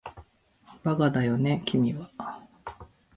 [0.81, 2.09] バカだよね君は